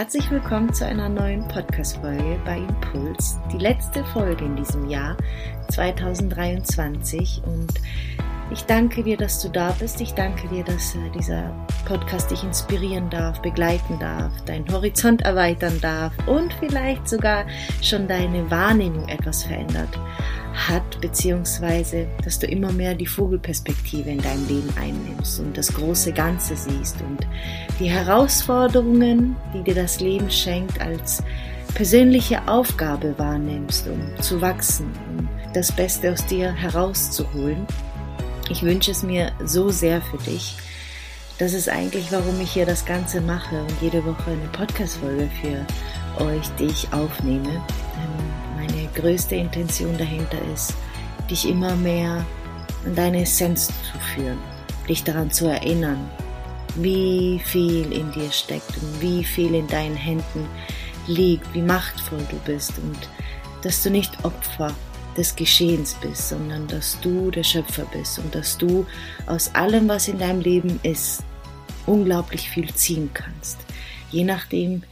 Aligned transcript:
Herzlich 0.00 0.30
willkommen 0.30 0.72
zu 0.72 0.86
einer 0.86 1.10
neuen 1.10 1.46
Podcast-Folge 1.46 2.40
bei 2.46 2.56
Impuls. 2.56 3.38
Die 3.52 3.58
letzte 3.58 4.02
Folge 4.02 4.46
in 4.46 4.56
diesem 4.56 4.88
Jahr 4.88 5.14
2023 5.68 7.42
und 7.44 7.74
ich 8.50 8.62
danke 8.62 9.02
dir, 9.02 9.18
dass 9.18 9.42
du 9.42 9.50
da 9.50 9.72
bist. 9.72 10.00
Ich 10.00 10.14
danke 10.14 10.48
dir, 10.48 10.64
dass 10.64 10.94
äh, 10.94 11.10
dieser 11.14 11.54
Podcast 11.84 12.30
dich 12.30 12.42
inspirieren 12.42 13.10
darf, 13.10 13.42
begleiten 13.42 13.98
darf, 13.98 14.32
deinen 14.46 14.72
Horizont 14.72 15.20
erweitern 15.20 15.78
darf 15.82 16.14
und 16.26 16.54
vielleicht 16.54 17.06
sogar 17.06 17.44
schon 17.82 18.08
deine 18.08 18.50
Wahrnehmung 18.50 19.06
etwas 19.06 19.44
verändert 19.44 20.00
hat, 20.54 21.00
beziehungsweise 21.00 22.06
dass 22.24 22.38
du 22.38 22.46
immer 22.46 22.72
mehr 22.72 22.94
die 22.94 23.06
Vogelperspektive 23.06 24.10
in 24.10 24.20
deinem 24.20 24.46
Leben 24.48 24.72
einnimmst 24.78 25.40
und 25.40 25.56
das 25.56 25.72
große 25.72 26.12
Ganze 26.12 26.56
siehst 26.56 27.00
und 27.02 27.26
die 27.78 27.90
Herausforderungen, 27.90 29.36
die 29.54 29.62
dir 29.62 29.74
das 29.74 30.00
Leben 30.00 30.30
schenkt, 30.30 30.80
als 30.80 31.22
persönliche 31.74 32.46
Aufgabe 32.48 33.14
wahrnimmst, 33.18 33.86
um 33.88 34.00
zu 34.22 34.40
wachsen, 34.40 34.86
um 35.08 35.28
das 35.54 35.72
Beste 35.72 36.12
aus 36.12 36.26
dir 36.26 36.52
herauszuholen 36.52 37.66
ich 38.50 38.62
wünsche 38.64 38.90
es 38.90 39.04
mir 39.04 39.30
so 39.44 39.70
sehr 39.70 40.02
für 40.02 40.18
dich. 40.18 40.56
Das 41.38 41.54
ist 41.54 41.68
eigentlich, 41.68 42.10
warum 42.10 42.40
ich 42.40 42.50
hier 42.50 42.66
das 42.66 42.84
Ganze 42.84 43.20
mache 43.20 43.60
und 43.62 43.72
jede 43.80 44.04
Woche 44.04 44.32
eine 44.32 44.48
Podcast-Folge 44.52 45.30
für 45.40 46.24
euch, 46.24 46.46
die 46.58 46.66
aufnehme. 46.92 47.62
Größte 49.00 49.34
Intention 49.36 49.96
dahinter 49.96 50.38
ist, 50.52 50.74
dich 51.30 51.48
immer 51.48 51.74
mehr 51.76 52.26
an 52.84 52.94
deine 52.94 53.22
Essenz 53.22 53.68
zu 53.68 53.98
führen, 54.14 54.38
dich 54.88 55.04
daran 55.04 55.30
zu 55.30 55.46
erinnern, 55.46 56.10
wie 56.76 57.40
viel 57.44 57.92
in 57.92 58.12
dir 58.12 58.30
steckt 58.30 58.76
und 58.76 59.00
wie 59.00 59.24
viel 59.24 59.54
in 59.54 59.66
deinen 59.68 59.96
Händen 59.96 60.46
liegt, 61.06 61.52
wie 61.54 61.62
machtvoll 61.62 62.24
du 62.30 62.36
bist 62.44 62.72
und 62.78 62.98
dass 63.62 63.82
du 63.82 63.90
nicht 63.90 64.24
Opfer 64.24 64.74
des 65.16 65.34
Geschehens 65.34 65.96
bist, 66.00 66.28
sondern 66.28 66.66
dass 66.68 66.98
du 67.00 67.30
der 67.30 67.42
Schöpfer 67.42 67.86
bist 67.92 68.18
und 68.18 68.34
dass 68.34 68.56
du 68.56 68.86
aus 69.26 69.54
allem, 69.54 69.88
was 69.88 70.08
in 70.08 70.18
deinem 70.18 70.40
Leben 70.40 70.78
ist, 70.82 71.22
unglaublich 71.86 72.48
viel 72.48 72.72
ziehen 72.74 73.10
kannst. 73.12 73.58
Je 74.10 74.24
nachdem, 74.24 74.82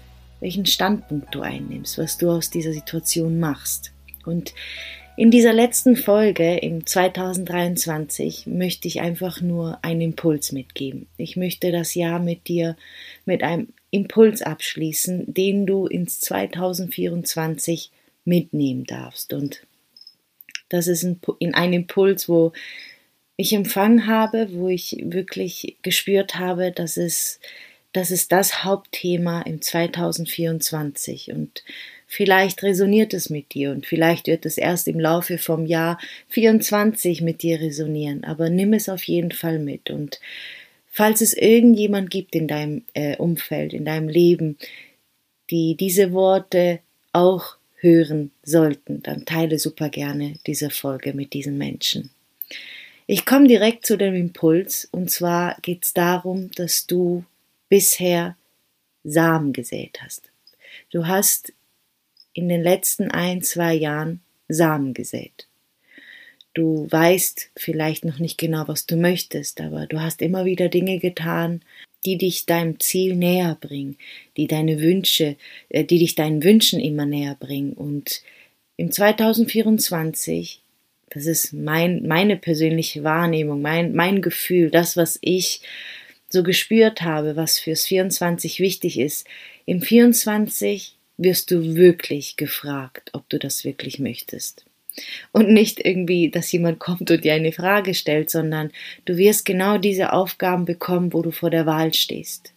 welchen 0.41 0.67
Standpunkt 0.67 1.34
du 1.34 1.43
einnimmst, 1.43 1.98
was 1.98 2.19
du 2.19 2.31
aus 2.31 2.50
dieser 2.50 2.72
Situation 2.72 3.39
machst. 3.39 3.93
Und 4.29 4.55
in 5.17 5.33
dieser 5.33 5.53
letzten 5.53 5.97
Folge 5.97 6.59
im 6.59 6.87
2023 6.87 8.47
möchte 8.47 8.87
ich 8.87 9.01
einfach 9.01 9.41
nur 9.41 9.79
einen 9.83 10.01
Impuls 10.01 10.53
mitgeben. 10.53 11.09
Ich 11.17 11.37
möchte 11.37 11.73
das 11.73 11.95
Jahr 11.95 12.21
mit 12.21 12.47
dir 12.47 12.77
mit 13.25 13.43
einem 13.43 13.69
Impuls 13.91 14.43
abschließen, 14.43 15.34
den 15.34 15.67
du 15.67 15.87
ins 15.87 16.21
2024 16.21 17.91
mitnehmen 18.25 18.84
darfst. 18.84 19.33
Und 19.33 19.67
das 20.69 20.87
ist 20.87 21.03
ein, 21.03 21.21
ein 21.53 21.73
Impuls, 21.73 22.29
wo 22.29 22.53
ich 23.37 23.53
empfangen 23.55 24.06
habe, 24.06 24.49
wo 24.53 24.69
ich 24.69 24.99
wirklich 25.03 25.79
gespürt 25.83 26.37
habe, 26.37 26.71
dass 26.71 26.97
es, 26.97 27.41
das 27.93 28.11
ist 28.11 28.31
das 28.31 28.62
Hauptthema 28.62 29.43
im 29.43 29.62
2024 29.62 31.33
und 31.33 31.65
vielleicht 32.09 32.62
resoniert 32.62 33.14
es 33.14 33.31
mit 33.31 33.55
dir 33.55 33.70
und 33.70 33.87
vielleicht 33.87 34.27
wird 34.27 34.47
es 34.47 34.59
erst 34.59 34.89
im 34.89 34.98
Laufe 34.98 35.39
vom 35.39 35.67
Jahr 35.67 36.01
24 36.31 37.20
mit 37.20 37.42
dir 37.42 37.61
resonieren, 37.61 38.25
aber 38.25 38.50
nimm 38.50 38.73
es 38.73 38.89
auf 38.89 39.05
jeden 39.05 39.31
Fall 39.31 39.59
mit 39.59 39.91
und 39.91 40.19
falls 40.91 41.20
es 41.20 41.34
irgendjemand 41.34 42.11
gibt 42.11 42.34
in 42.34 42.48
deinem 42.48 42.83
äh, 42.95 43.17
Umfeld, 43.19 43.75
in 43.75 43.84
deinem 43.84 44.09
Leben, 44.09 44.56
die 45.50 45.77
diese 45.77 46.12
Worte 46.12 46.81
auch 47.12 47.56
hören 47.77 48.33
sollten, 48.43 49.03
dann 49.03 49.25
teile 49.25 49.59
super 49.59 49.91
gerne 49.91 50.38
diese 50.47 50.71
Folge 50.71 51.12
mit 51.12 51.34
diesen 51.34 51.59
Menschen. 51.59 52.10
Ich 53.06 53.25
komme 53.25 53.47
direkt 53.47 53.87
zu 53.87 53.97
dem 53.97 54.15
Impuls 54.15 54.88
und 54.91 55.10
zwar 55.10 55.56
geht 55.62 55.84
es 55.84 55.94
darum, 55.94 56.50
dass 56.53 56.87
du 56.87 57.25
bisher 57.69 58.37
Samen 59.04 59.53
gesät 59.53 60.00
hast. 60.03 60.22
Du 60.91 61.06
hast 61.06 61.53
in 62.38 62.49
den 62.49 62.62
letzten 62.62 63.10
ein, 63.10 63.43
zwei 63.43 63.75
Jahren 63.75 64.21
Samen 64.47 64.94
gesät. 64.94 65.49
Du 66.54 66.87
weißt 66.88 67.50
vielleicht 67.56 68.04
noch 68.04 68.21
nicht 68.21 68.38
genau, 68.38 68.69
was 68.69 68.87
du 68.87 68.97
möchtest, 68.97 69.60
aber 69.60 69.87
du 69.87 70.00
hast 70.00 70.22
immer 70.22 70.44
wieder 70.44 70.69
Dinge 70.69 71.00
getan, 71.00 71.62
die 72.06 72.16
dich 72.16 72.47
deinem 72.47 72.78
Ziel 72.78 73.16
näher 73.16 73.59
bringen, 73.60 73.97
die 74.37 74.47
deine 74.47 74.81
Wünsche, 74.81 75.37
äh, 75.69 75.82
die 75.82 75.98
dich 75.98 76.15
deinen 76.15 76.44
Wünschen 76.44 76.78
immer 76.78 77.06
näher 77.06 77.37
bringen. 77.38 77.72
Und 77.72 78.22
im 78.77 78.93
2024, 78.93 80.62
das 81.10 81.27
ist 81.27 81.53
mein, 81.53 82.06
meine 82.06 82.37
persönliche 82.37 83.03
Wahrnehmung, 83.03 83.60
mein, 83.60 83.94
mein 83.94 84.22
Gefühl, 84.22 84.71
das, 84.71 84.97
was 84.97 85.19
ich 85.22 85.62
so 86.28 86.44
gespürt 86.44 87.03
habe, 87.03 87.34
was 87.34 87.59
fürs 87.59 87.84
24 87.84 88.60
wichtig 88.60 89.00
ist. 89.00 89.27
Im 89.66 89.82
24 89.82 90.97
wirst 91.19 91.51
du 91.51 91.75
wirklich 91.75 92.37
gefragt, 92.37 93.11
ob 93.12 93.29
du 93.29 93.39
das 93.39 93.65
wirklich 93.65 93.99
möchtest. 93.99 94.65
Und 95.33 95.51
nicht 95.51 95.84
irgendwie, 95.84 96.31
dass 96.31 96.51
jemand 96.51 96.79
kommt 96.79 97.11
und 97.11 97.25
dir 97.25 97.34
eine 97.34 97.53
Frage 97.53 97.95
stellt, 97.95 98.31
sondern 98.31 98.73
du 99.05 99.17
wirst 99.17 99.45
genau 99.45 99.78
diese 99.78 100.12
Aufgaben 100.12 100.65
bekommen, 100.65 101.12
wo 101.12 101.23
du 101.23 101.31
vor 101.31 101.51
der 101.51 101.67
Wahl 101.67 101.95
stehst. 101.95 102.53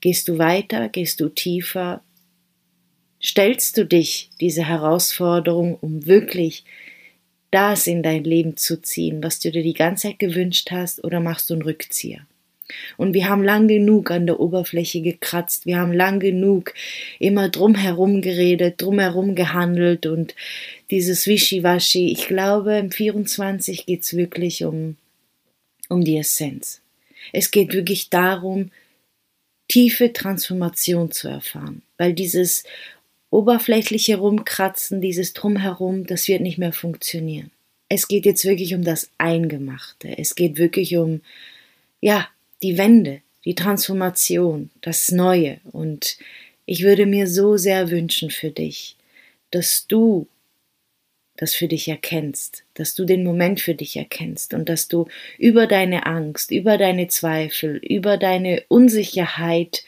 Gehst 0.00 0.28
du 0.28 0.38
weiter, 0.38 0.88
gehst 0.88 1.20
du 1.20 1.28
tiefer, 1.28 2.02
stellst 3.22 3.76
du 3.76 3.86
dich 3.86 4.30
diese 4.40 4.66
Herausforderung, 4.66 5.76
um 5.76 6.06
wirklich 6.06 6.64
das 7.52 7.86
in 7.86 8.02
dein 8.02 8.24
Leben 8.24 8.56
zu 8.56 8.80
ziehen, 8.80 9.22
was 9.22 9.38
du 9.38 9.52
dir 9.52 9.62
die 9.62 9.74
ganze 9.74 10.08
Zeit 10.08 10.18
gewünscht 10.18 10.70
hast, 10.70 11.04
oder 11.04 11.20
machst 11.20 11.50
du 11.50 11.54
einen 11.54 11.62
Rückzieher? 11.62 12.26
Und 12.96 13.14
wir 13.14 13.28
haben 13.28 13.42
lang 13.42 13.68
genug 13.68 14.10
an 14.10 14.26
der 14.26 14.40
Oberfläche 14.40 15.00
gekratzt, 15.00 15.66
wir 15.66 15.78
haben 15.78 15.92
lang 15.92 16.20
genug 16.20 16.74
immer 17.18 17.48
drumherum 17.48 18.22
geredet, 18.22 18.80
drumherum 18.80 19.34
gehandelt 19.34 20.06
und 20.06 20.34
dieses 20.90 21.26
Wischiwaschi. 21.26 22.12
Ich 22.12 22.26
glaube, 22.28 22.76
im 22.76 22.90
24 22.90 23.86
geht 23.86 24.02
es 24.02 24.16
wirklich 24.16 24.64
um, 24.64 24.96
um 25.88 26.04
die 26.04 26.16
Essenz. 26.18 26.80
Es 27.32 27.50
geht 27.50 27.72
wirklich 27.72 28.10
darum, 28.10 28.70
tiefe 29.68 30.12
Transformation 30.12 31.10
zu 31.10 31.28
erfahren, 31.28 31.82
weil 31.96 32.12
dieses 32.12 32.64
oberflächliche 33.30 34.18
Rumkratzen, 34.18 35.00
dieses 35.00 35.32
Drumherum, 35.32 36.06
das 36.06 36.28
wird 36.28 36.42
nicht 36.42 36.58
mehr 36.58 36.74
funktionieren. 36.74 37.50
Es 37.88 38.06
geht 38.06 38.26
jetzt 38.26 38.44
wirklich 38.44 38.74
um 38.74 38.84
das 38.84 39.10
Eingemachte. 39.16 40.18
Es 40.18 40.34
geht 40.34 40.58
wirklich 40.58 40.96
um, 40.96 41.22
ja, 42.00 42.28
die 42.62 42.78
Wende, 42.78 43.22
die 43.44 43.54
Transformation, 43.54 44.70
das 44.80 45.10
Neue. 45.10 45.60
Und 45.72 46.18
ich 46.66 46.82
würde 46.82 47.06
mir 47.06 47.26
so 47.26 47.56
sehr 47.56 47.90
wünschen 47.90 48.30
für 48.30 48.50
dich, 48.50 48.96
dass 49.50 49.86
du 49.86 50.28
das 51.36 51.54
für 51.54 51.66
dich 51.66 51.88
erkennst, 51.88 52.64
dass 52.74 52.94
du 52.94 53.04
den 53.04 53.24
Moment 53.24 53.60
für 53.60 53.74
dich 53.74 53.96
erkennst 53.96 54.54
und 54.54 54.68
dass 54.68 54.88
du 54.88 55.08
über 55.38 55.66
deine 55.66 56.06
Angst, 56.06 56.50
über 56.50 56.78
deine 56.78 57.08
Zweifel, 57.08 57.78
über 57.78 58.16
deine 58.16 58.62
Unsicherheit 58.68 59.82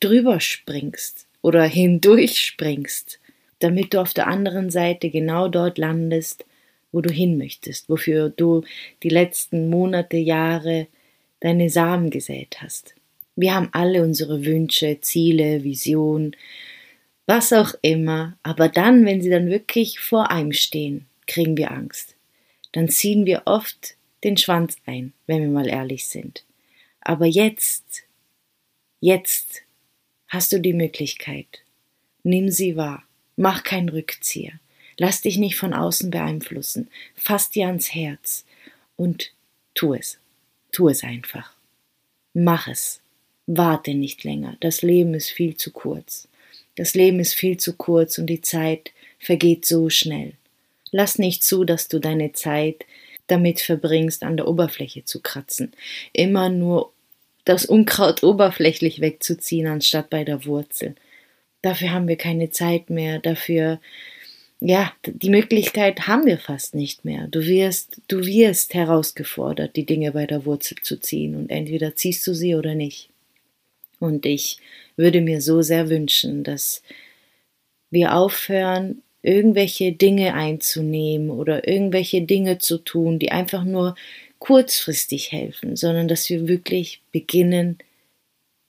drüber 0.00 0.40
springst 0.40 1.26
oder 1.42 1.64
hindurch 1.64 2.40
springst, 2.40 3.20
damit 3.60 3.94
du 3.94 4.00
auf 4.00 4.14
der 4.14 4.26
anderen 4.26 4.70
Seite 4.70 5.10
genau 5.10 5.48
dort 5.48 5.78
landest, 5.78 6.44
wo 6.92 7.02
du 7.02 7.10
hin 7.10 7.38
möchtest, 7.38 7.88
wofür 7.88 8.30
du 8.30 8.64
die 9.02 9.08
letzten 9.08 9.68
Monate, 9.68 10.16
Jahre 10.16 10.88
deine 11.40 11.70
Samen 11.70 12.10
gesät 12.10 12.58
hast. 12.60 12.94
Wir 13.34 13.54
haben 13.54 13.68
alle 13.72 14.02
unsere 14.02 14.44
Wünsche, 14.44 14.98
Ziele, 15.00 15.62
Visionen, 15.62 16.34
was 17.26 17.52
auch 17.52 17.74
immer, 17.82 18.38
aber 18.42 18.68
dann, 18.68 19.04
wenn 19.04 19.20
sie 19.20 19.30
dann 19.30 19.50
wirklich 19.50 19.98
vor 19.98 20.30
einem 20.30 20.52
stehen, 20.52 21.06
kriegen 21.26 21.56
wir 21.56 21.72
Angst. 21.72 22.14
Dann 22.72 22.88
ziehen 22.88 23.26
wir 23.26 23.42
oft 23.46 23.96
den 24.22 24.36
Schwanz 24.36 24.76
ein, 24.86 25.12
wenn 25.26 25.42
wir 25.42 25.48
mal 25.48 25.68
ehrlich 25.68 26.06
sind. 26.06 26.44
Aber 27.00 27.26
jetzt, 27.26 28.04
jetzt 29.00 29.62
hast 30.28 30.52
du 30.52 30.60
die 30.60 30.72
Möglichkeit. 30.72 31.62
Nimm 32.22 32.50
sie 32.50 32.76
wahr. 32.76 33.04
Mach 33.36 33.62
keinen 33.62 33.88
Rückzieher. 33.88 34.52
Lass 34.98 35.20
dich 35.20 35.36
nicht 35.36 35.56
von 35.56 35.74
außen 35.74 36.10
beeinflussen. 36.10 36.88
Fass 37.14 37.50
dir 37.50 37.66
ans 37.66 37.94
Herz 37.94 38.44
und 38.96 39.32
tu 39.74 39.94
es. 39.94 40.18
Tu 40.76 40.90
es 40.90 41.04
einfach. 41.04 41.54
Mach 42.34 42.68
es. 42.68 43.00
Warte 43.46 43.94
nicht 43.94 44.24
länger. 44.24 44.58
Das 44.60 44.82
Leben 44.82 45.14
ist 45.14 45.30
viel 45.30 45.56
zu 45.56 45.70
kurz. 45.70 46.28
Das 46.74 46.94
Leben 46.94 47.18
ist 47.18 47.32
viel 47.32 47.56
zu 47.56 47.72
kurz 47.72 48.18
und 48.18 48.26
die 48.26 48.42
Zeit 48.42 48.92
vergeht 49.18 49.64
so 49.64 49.88
schnell. 49.88 50.34
Lass 50.90 51.18
nicht 51.18 51.42
zu, 51.42 51.64
dass 51.64 51.88
du 51.88 51.98
deine 51.98 52.32
Zeit 52.32 52.84
damit 53.26 53.62
verbringst, 53.62 54.22
an 54.22 54.36
der 54.36 54.48
Oberfläche 54.48 55.06
zu 55.06 55.22
kratzen. 55.22 55.72
Immer 56.12 56.50
nur 56.50 56.92
das 57.46 57.64
Unkraut 57.64 58.22
oberflächlich 58.22 59.00
wegzuziehen, 59.00 59.68
anstatt 59.68 60.10
bei 60.10 60.24
der 60.24 60.44
Wurzel. 60.44 60.94
Dafür 61.62 61.90
haben 61.90 62.06
wir 62.06 62.16
keine 62.16 62.50
Zeit 62.50 62.90
mehr, 62.90 63.18
dafür 63.18 63.80
ja, 64.60 64.92
die 65.04 65.30
Möglichkeit 65.30 66.06
haben 66.06 66.24
wir 66.24 66.38
fast 66.38 66.74
nicht 66.74 67.04
mehr. 67.04 67.28
Du 67.28 67.44
wirst, 67.44 68.00
du 68.08 68.24
wirst 68.24 68.72
herausgefordert, 68.74 69.76
die 69.76 69.84
Dinge 69.84 70.12
bei 70.12 70.26
der 70.26 70.46
Wurzel 70.46 70.78
zu 70.82 70.98
ziehen 70.98 71.34
und 71.34 71.50
entweder 71.50 71.94
ziehst 71.94 72.26
du 72.26 72.34
sie 72.34 72.54
oder 72.54 72.74
nicht. 72.74 73.10
Und 73.98 74.24
ich 74.24 74.58
würde 74.96 75.20
mir 75.20 75.42
so 75.42 75.60
sehr 75.62 75.90
wünschen, 75.90 76.42
dass 76.42 76.82
wir 77.90 78.14
aufhören, 78.14 79.02
irgendwelche 79.22 79.92
Dinge 79.92 80.34
einzunehmen 80.34 81.30
oder 81.30 81.66
irgendwelche 81.68 82.22
Dinge 82.22 82.58
zu 82.58 82.78
tun, 82.78 83.18
die 83.18 83.32
einfach 83.32 83.64
nur 83.64 83.94
kurzfristig 84.38 85.32
helfen, 85.32 85.76
sondern 85.76 86.08
dass 86.08 86.30
wir 86.30 86.48
wirklich 86.48 87.02
beginnen, 87.12 87.78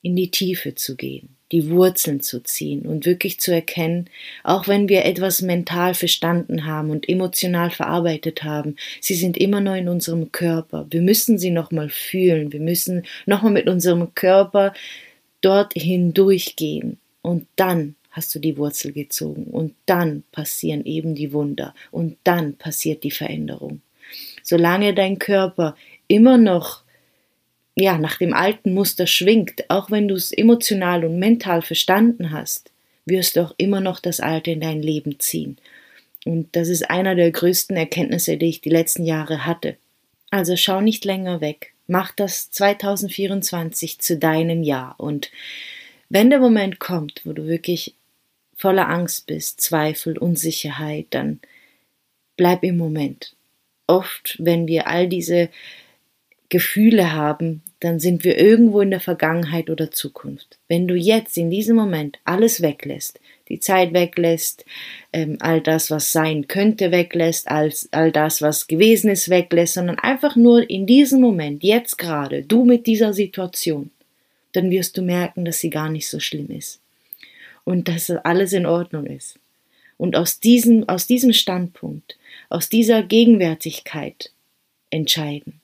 in 0.02 0.16
die 0.16 0.32
Tiefe 0.32 0.76
zu 0.76 0.96
gehen 0.96 1.37
die 1.52 1.70
Wurzeln 1.70 2.22
zu 2.22 2.44
ziehen 2.44 2.86
und 2.86 3.06
wirklich 3.06 3.40
zu 3.40 3.54
erkennen, 3.54 4.10
auch 4.44 4.68
wenn 4.68 4.90
wir 4.90 5.06
etwas 5.06 5.42
mental 5.42 5.94
verstanden 5.94 6.66
haben 6.66 6.90
und 6.90 7.08
emotional 7.08 7.72
verarbeitet 7.72 8.44
haben, 8.44 8.76
sie 9.00 9.16
sind 9.16 9.38
immer 9.38 9.62
noch 9.62 9.76
in 9.76 9.88
unserem 9.88 10.32
Körper. 10.32 10.88
Wir 10.90 11.02
müssen 11.02 11.38
sie 11.38 11.52
nochmal 11.52 11.90
fühlen, 11.90 12.52
wir 12.52 12.60
müssen 12.60 13.04
nochmal 13.26 13.54
mit 13.54 13.68
unserem 13.68 14.14
Körper 14.14 14.74
dort 15.42 15.74
hindurchgehen 15.74 16.98
und 17.22 17.48
dann 17.56 17.96
hast 18.12 18.34
du 18.34 18.40
die 18.40 18.58
Wurzel 18.58 18.92
gezogen 18.92 19.46
und 19.46 19.76
dann 19.86 20.24
passieren 20.32 20.84
eben 20.86 21.16
die 21.16 21.32
Wunder 21.32 21.76
und 21.92 22.18
dann 22.24 22.56
passiert 22.56 23.04
die 23.04 23.12
Veränderung. 23.12 23.82
Solange 24.44 24.94
dein 24.94 25.20
Körper 25.20 25.76
immer 26.08 26.38
noch 26.38 26.84
ja, 27.80 27.98
nach 28.00 28.18
dem 28.18 28.34
alten 28.34 28.74
Muster 28.74 29.06
schwingt, 29.06 29.70
auch 29.70 29.92
wenn 29.92 30.08
du 30.08 30.16
es 30.16 30.32
emotional 30.32 31.06
und 31.06 31.20
mental 31.20 31.62
verstanden 31.62 32.32
hast, 32.32 32.72
wirst 33.06 33.36
du 33.36 33.42
auch 33.42 33.54
immer 33.58 33.82
noch 33.82 34.00
das 34.00 34.20
Alte 34.20 34.52
in 34.52 34.62
dein 34.62 34.82
Leben 34.82 35.20
ziehen. 35.20 35.58
Und 36.26 36.56
das 36.56 36.70
ist 36.70 36.90
einer 36.90 37.14
der 37.14 37.32
größten 37.32 37.78
Erkenntnisse, 37.78 38.38
die 38.38 38.48
ich 38.48 38.62
die 38.62 38.72
letzten 38.72 39.06
Jahre 39.06 39.46
hatte. 39.46 39.78
Also 40.32 40.58
schau 40.58 40.82
nicht 40.82 41.06
länger 41.06 41.40
weg. 41.40 41.74
Mach 41.86 42.12
das 42.12 42.50
2024 42.50 44.00
zu 44.00 44.18
deinem 44.18 44.64
Jahr. 44.64 44.96
Und 44.98 45.32
wenn 46.10 46.32
der 46.32 46.40
Moment 46.40 46.80
kommt, 46.80 47.22
wo 47.26 47.32
du 47.32 47.46
wirklich 47.46 47.94
voller 48.56 48.90
Angst 48.90 49.28
bist, 49.28 49.62
Zweifel, 49.62 50.18
Unsicherheit, 50.18 51.06
dann 51.12 51.40
bleib 52.38 52.64
im 52.64 52.76
Moment. 52.76 53.36
Oft, 53.86 54.36
wenn 54.40 54.68
wir 54.68 54.88
all 54.88 55.08
diese 55.08 55.50
Gefühle 56.50 57.14
haben, 57.14 57.62
dann 57.80 58.00
sind 58.00 58.24
wir 58.24 58.38
irgendwo 58.38 58.82
in 58.82 58.90
der 58.90 59.00
Vergangenheit 59.00 59.70
oder 59.70 59.92
Zukunft. 59.92 60.58
Wenn 60.68 60.88
du 60.88 60.96
jetzt 60.96 61.38
in 61.38 61.50
diesem 61.50 61.76
Moment 61.76 62.18
alles 62.24 62.62
weglässt, 62.62 63.20
die 63.50 63.60
Zeit 63.60 63.94
weglässt, 63.94 64.66
ähm, 65.14 65.38
all 65.40 65.62
das, 65.62 65.92
was 65.92 66.12
sein 66.12 66.48
könnte, 66.48 66.92
weglässt, 66.92 67.50
als, 67.50 67.90
all 67.92 68.12
das, 68.12 68.42
was 68.42 68.68
gewesen 68.68 69.10
ist, 69.10 69.30
weglässt, 69.30 69.76
sondern 69.76 70.00
einfach 70.00 70.36
nur 70.36 70.70
in 70.70 70.86
diesem 70.86 71.22
Moment, 71.22 71.64
jetzt 71.64 71.98
gerade, 71.98 72.44
du 72.44 72.66
mit 72.66 72.88
dieser 72.88 73.14
Situation, 73.14 73.92
dann 74.54 74.72
wirst 74.72 74.98
du 74.98 75.02
merken, 75.02 75.46
dass 75.46 75.60
sie 75.60 75.70
gar 75.70 75.90
nicht 75.90 76.10
so 76.10 76.20
schlimm 76.20 76.50
ist. 76.50 76.80
Und 77.64 77.90
dass 77.90 78.10
alles 78.10 78.54
in 78.54 78.66
Ordnung 78.66 79.06
ist. 79.06 79.38
Und 79.98 80.16
aus 80.16 80.40
diesem, 80.40 80.88
aus 80.88 81.06
diesem 81.06 81.34
Standpunkt, 81.34 82.18
aus 82.50 82.70
dieser 82.70 83.04
Gegenwärtigkeit 83.04 84.32
entscheiden. 84.90 85.60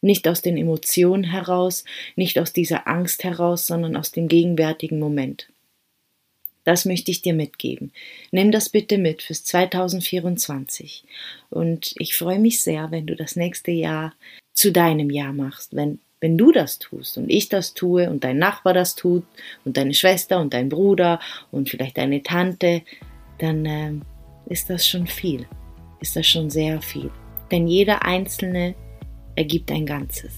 Nicht 0.00 0.26
aus 0.28 0.42
den 0.42 0.56
Emotionen 0.56 1.24
heraus, 1.24 1.84
nicht 2.16 2.38
aus 2.38 2.52
dieser 2.52 2.88
Angst 2.88 3.24
heraus, 3.24 3.66
sondern 3.66 3.96
aus 3.96 4.12
dem 4.12 4.28
gegenwärtigen 4.28 4.98
Moment. 4.98 5.48
Das 6.64 6.84
möchte 6.84 7.10
ich 7.10 7.22
dir 7.22 7.34
mitgeben. 7.34 7.92
Nimm 8.30 8.52
das 8.52 8.68
bitte 8.68 8.98
mit 8.98 9.22
fürs 9.22 9.44
2024. 9.44 11.04
Und 11.48 11.94
ich 11.98 12.14
freue 12.14 12.38
mich 12.38 12.62
sehr, 12.62 12.90
wenn 12.90 13.06
du 13.06 13.16
das 13.16 13.36
nächste 13.36 13.70
Jahr 13.70 14.14
zu 14.52 14.70
deinem 14.70 15.10
Jahr 15.10 15.32
machst. 15.32 15.74
Wenn, 15.74 16.00
wenn 16.20 16.36
du 16.36 16.52
das 16.52 16.78
tust 16.78 17.16
und 17.16 17.30
ich 17.30 17.48
das 17.48 17.74
tue 17.74 18.10
und 18.10 18.24
dein 18.24 18.38
Nachbar 18.38 18.74
das 18.74 18.94
tut 18.94 19.24
und 19.64 19.76
deine 19.76 19.94
Schwester 19.94 20.38
und 20.40 20.52
dein 20.52 20.68
Bruder 20.68 21.18
und 21.50 21.70
vielleicht 21.70 21.96
deine 21.96 22.22
Tante, 22.22 22.82
dann 23.38 23.64
äh, 23.64 23.92
ist 24.46 24.68
das 24.68 24.86
schon 24.86 25.06
viel. 25.06 25.46
Ist 26.00 26.14
das 26.16 26.26
schon 26.26 26.50
sehr 26.50 26.82
viel. 26.82 27.10
Denn 27.50 27.66
jeder 27.66 28.04
Einzelne 28.04 28.74
ergibt 29.40 29.72
ein 29.72 29.86
Ganzes. 29.86 30.32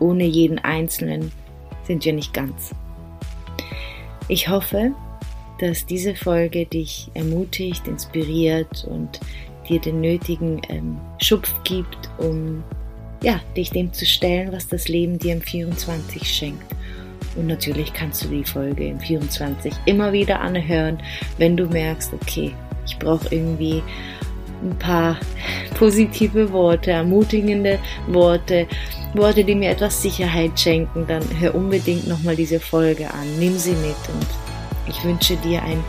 Ohne 0.00 0.24
jeden 0.24 0.58
Einzelnen 0.58 1.30
sind 1.84 2.04
wir 2.04 2.12
nicht 2.12 2.34
ganz. 2.34 2.74
Ich 4.26 4.48
hoffe, 4.48 4.92
dass 5.60 5.86
diese 5.86 6.16
Folge 6.16 6.66
dich 6.66 7.08
ermutigt, 7.14 7.86
inspiriert 7.86 8.84
und 8.84 9.20
dir 9.68 9.80
den 9.80 10.00
nötigen 10.00 10.60
ähm, 10.68 10.98
Schupf 11.22 11.54
gibt, 11.62 12.10
um 12.18 12.64
ja, 13.22 13.40
dich 13.56 13.70
dem 13.70 13.92
zu 13.92 14.04
stellen, 14.04 14.50
was 14.50 14.66
das 14.66 14.88
Leben 14.88 15.18
dir 15.18 15.34
im 15.34 15.42
24 15.42 16.26
schenkt. 16.26 16.74
Und 17.36 17.46
natürlich 17.46 17.92
kannst 17.92 18.24
du 18.24 18.28
die 18.28 18.44
Folge 18.44 18.88
im 18.88 18.98
24 18.98 19.72
immer 19.86 20.12
wieder 20.12 20.40
anhören, 20.40 21.00
wenn 21.38 21.56
du 21.56 21.66
merkst, 21.66 22.12
okay, 22.14 22.52
ich 22.86 22.98
brauche 22.98 23.32
irgendwie 23.32 23.84
ein 24.62 24.78
paar 24.78 25.16
positive 25.78 26.52
Worte, 26.52 26.90
ermutigende 26.92 27.78
Worte, 28.06 28.66
Worte, 29.14 29.44
die 29.44 29.54
mir 29.54 29.70
etwas 29.70 30.02
Sicherheit 30.02 30.58
schenken, 30.58 31.06
dann 31.06 31.22
hör 31.38 31.54
unbedingt 31.54 32.06
nochmal 32.06 32.36
diese 32.36 32.60
Folge 32.60 33.12
an. 33.12 33.38
Nimm 33.38 33.58
sie 33.58 33.72
mit 33.72 33.96
und 34.12 34.26
ich 34.86 35.02
wünsche 35.04 35.36
dir 35.36 35.62
ein 35.62 35.82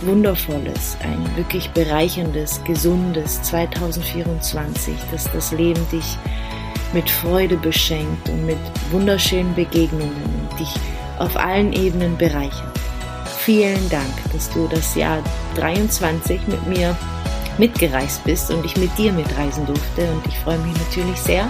wundervolles, 0.00 0.96
ein 1.02 1.36
wirklich 1.36 1.68
bereicherndes, 1.70 2.62
gesundes 2.64 3.42
2024, 3.42 4.94
dass 5.10 5.30
das 5.32 5.52
Leben 5.52 5.80
dich 5.90 6.18
mit 6.92 7.10
Freude 7.10 7.56
beschenkt 7.56 8.28
und 8.28 8.46
mit 8.46 8.58
wunderschönen 8.90 9.54
Begegnungen 9.54 10.22
und 10.50 10.60
dich 10.60 10.72
auf 11.18 11.36
allen 11.36 11.72
Ebenen 11.72 12.16
bereichert. 12.16 12.78
Vielen 13.38 13.88
Dank, 13.90 14.12
dass 14.32 14.48
du 14.50 14.68
das 14.68 14.94
Jahr 14.94 15.22
23 15.56 16.40
mit 16.46 16.66
mir 16.66 16.96
mitgereist 17.58 18.24
bist 18.24 18.50
und 18.50 18.64
ich 18.64 18.76
mit 18.76 18.96
dir 18.98 19.12
mitreisen 19.12 19.66
durfte. 19.66 20.10
Und 20.12 20.26
ich 20.26 20.38
freue 20.38 20.58
mich 20.58 20.74
natürlich 20.78 21.18
sehr, 21.18 21.48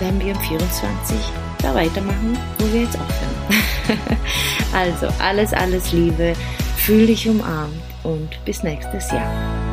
wenn 0.00 0.20
wir 0.20 0.32
im 0.32 0.40
24 0.40 1.16
da 1.62 1.74
weitermachen, 1.74 2.38
wo 2.58 2.72
wir 2.72 2.82
jetzt 2.82 2.98
aufhören. 2.98 4.18
also 4.72 5.08
alles, 5.18 5.52
alles 5.52 5.92
Liebe, 5.92 6.34
fühl 6.76 7.06
dich 7.06 7.28
umarmt 7.28 7.74
und 8.02 8.44
bis 8.44 8.62
nächstes 8.62 9.10
Jahr. 9.10 9.67